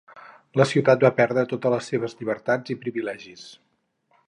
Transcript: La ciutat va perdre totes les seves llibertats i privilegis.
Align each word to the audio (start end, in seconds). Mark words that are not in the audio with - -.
La 0.59 0.65
ciutat 0.69 1.03
va 1.07 1.11
perdre 1.19 1.43
totes 1.51 1.75
les 1.75 1.91
seves 1.93 2.17
llibertats 2.21 2.75
i 2.77 2.79
privilegis. 2.87 3.47